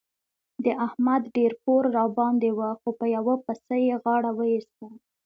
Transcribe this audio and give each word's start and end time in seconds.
د 0.63 0.65
احمد 0.85 1.21
ډېر 1.35 1.51
پور 1.63 1.83
راباندې 1.97 2.51
وو 2.57 2.71
خو 2.79 2.89
په 2.99 3.05
یوه 3.15 3.35
پسه 3.45 3.75
يې 3.85 3.95
غاړه 4.03 4.31
وېسته. 4.39 4.85